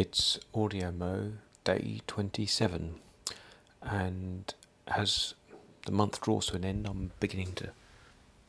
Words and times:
It's 0.00 0.38
Audio 0.54 0.90
Mo 0.90 1.32
Day 1.62 2.00
27, 2.06 2.94
and 3.82 4.54
as 4.88 5.34
the 5.84 5.92
month 5.92 6.22
draws 6.22 6.46
to 6.46 6.56
an 6.56 6.64
end, 6.64 6.86
I'm 6.86 7.10
beginning 7.20 7.52
to 7.56 7.68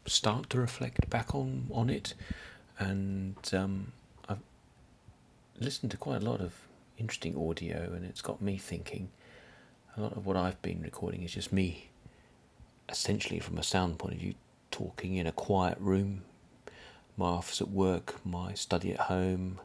start 0.06 0.50
to 0.52 0.62
reflect 0.62 1.10
back 1.10 1.36
on, 1.36 1.68
on 1.74 1.90
it, 1.90 2.14
and 2.80 3.36
um, 3.52 3.92
I've 4.30 4.40
listened 5.60 5.92
to 5.92 5.98
quite 5.98 6.22
a 6.22 6.26
lot 6.26 6.40
of 6.40 6.54
interesting 6.98 7.38
audio, 7.38 7.92
and 7.94 8.06
it's 8.06 8.22
got 8.22 8.42
me 8.42 8.58
thinking. 8.58 9.10
A 9.98 10.02
lot 10.02 10.14
of 10.14 10.26
what 10.26 10.38
I've 10.38 10.62
been 10.62 10.82
recording 10.82 11.22
is 11.22 11.34
just 11.34 11.52
me, 11.52 11.90
essentially 12.88 13.42
from 13.42 13.58
a 13.58 13.64
sound 13.64 14.00
point 14.00 14.14
of 14.14 14.22
view, 14.22 14.36
talking 14.72 15.18
in 15.18 15.28
a 15.28 15.34
quiet 15.34 15.78
room, 15.82 16.22
my 17.18 17.28
office 17.28 17.60
at 17.60 17.68
work, 17.72 18.26
my 18.26 18.54
study 18.54 18.94
at 18.94 19.02
home. 19.02 19.60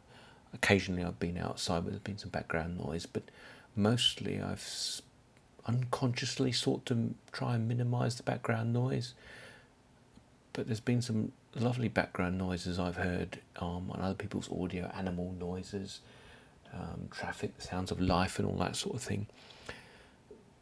Occasionally, 0.56 1.04
I've 1.04 1.18
been 1.18 1.38
outside 1.38 1.84
where 1.84 1.90
there's 1.90 2.02
been 2.02 2.18
some 2.18 2.30
background 2.30 2.78
noise, 2.78 3.06
but 3.06 3.22
mostly 3.74 4.40
I've 4.40 5.00
unconsciously 5.66 6.52
sought 6.52 6.86
to 6.86 7.14
try 7.32 7.54
and 7.54 7.68
minimise 7.68 8.16
the 8.16 8.22
background 8.22 8.72
noise. 8.72 9.14
But 10.52 10.66
there's 10.66 10.80
been 10.80 11.02
some 11.02 11.32
lovely 11.54 11.88
background 11.88 12.38
noises 12.38 12.78
I've 12.78 12.96
heard 12.96 13.40
um, 13.60 13.90
on 13.90 14.00
other 14.00 14.14
people's 14.14 14.50
audio, 14.50 14.90
animal 14.96 15.34
noises, 15.38 16.00
um, 16.72 17.08
traffic, 17.10 17.60
sounds 17.60 17.90
of 17.90 18.00
life, 18.00 18.38
and 18.38 18.48
all 18.48 18.56
that 18.56 18.76
sort 18.76 18.96
of 18.96 19.02
thing 19.02 19.26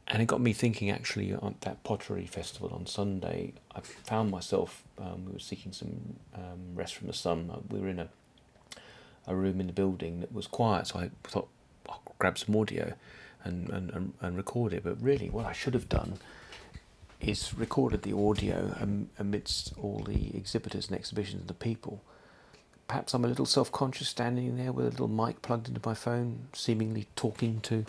and 0.07 0.21
it 0.21 0.27
got 0.27 0.41
me 0.41 0.53
thinking 0.53 0.91
actually 0.91 1.35
on 1.35 1.55
that 1.63 1.83
pottery 1.83 2.27
festival 2.27 2.71
on 2.75 2.87
Sunday. 2.87 3.55
I 3.75 3.81
found 3.81 4.31
myself, 4.31 4.83
um, 4.99 5.25
we 5.25 5.33
were 5.33 5.39
seeking 5.39 5.73
some 5.73 6.17
um, 6.35 6.75
rest 6.75 6.95
from 6.95 7.07
the 7.07 7.15
sun. 7.15 7.51
Uh, 7.53 7.61
we 7.71 7.81
were 7.81 7.89
in 7.89 7.99
a, 7.99 8.09
a 9.27 9.35
room 9.35 9.61
in 9.61 9.67
the 9.67 9.73
building 9.73 10.21
that 10.21 10.33
was 10.33 10.47
quiet, 10.47 10.89
so 10.89 10.99
I 11.01 11.11
thought 11.25 11.49
I'll 11.89 12.03
grab 12.19 12.39
some 12.39 12.57
audio 12.57 12.95
and, 13.43 13.69
and, 13.71 14.13
and, 14.21 14.37
record 14.37 14.73
it. 14.73 14.85
But 14.85 15.01
really, 15.03 15.29
what 15.29 15.45
I 15.45 15.53
should 15.53 15.75
have 15.75 15.89
done 15.89 16.15
is 17.21 17.55
recorded 17.55 18.03
the 18.03 18.17
audio 18.17 18.75
amidst 19.19 19.73
all 19.81 19.99
the 20.07 20.37
exhibitors 20.37 20.89
and 20.89 20.97
exhibitions 20.97 21.43
and 21.43 21.49
the 21.49 21.55
people 21.55 22.03
perhaps 22.87 23.15
I'm 23.15 23.25
a 23.25 23.29
little 23.29 23.47
self 23.47 23.73
conscious 23.73 24.09
standing 24.09 24.57
there 24.57 24.73
with 24.73 24.87
a 24.87 24.91
little 24.91 25.09
mic 25.09 25.43
plugged 25.43 25.69
into 25.69 25.81
my 25.85 25.95
phone, 25.95 26.49
seemingly 26.53 27.07
talking 27.17 27.61
to 27.63 27.85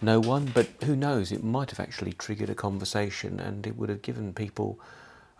no 0.00 0.20
one. 0.20 0.46
But 0.46 0.68
who 0.84 0.96
knows? 0.96 1.32
It 1.32 1.42
might 1.42 1.70
have 1.70 1.80
actually 1.80 2.12
triggered 2.12 2.50
a 2.50 2.54
conversation 2.54 3.40
and 3.40 3.66
it 3.66 3.76
would 3.76 3.88
have 3.88 4.02
given 4.02 4.32
people 4.32 4.78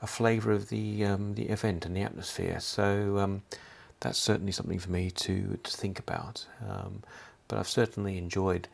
a 0.03 0.07
flavour 0.07 0.53
of 0.53 0.69
the, 0.69 1.05
um, 1.05 1.35
the 1.35 1.49
event 1.49 1.87
and 1.87 1.97
the 1.97 2.03
atmosphere. 2.03 2.61
So 2.61 3.19
um, 3.19 3.43
that's 4.01 4.19
certainly 4.19 4.53
something 4.53 4.79
for 4.79 4.91
me 4.91 5.11
to, 5.11 5.59
to 5.63 5.71
think 5.71 5.99
about. 5.99 6.47
Um, 6.69 7.03
but 7.49 7.59
I've 7.59 7.69
certainly 7.69 8.19
enjoyed. 8.19 8.69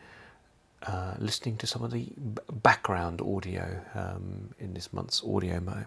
Uh, 0.84 1.14
listening 1.20 1.56
to 1.56 1.64
some 1.64 1.84
of 1.84 1.92
the 1.92 2.08
background 2.54 3.20
audio 3.20 3.80
um, 3.94 4.52
in 4.58 4.74
this 4.74 4.92
month's 4.92 5.22
audio 5.22 5.60
mo. 5.60 5.84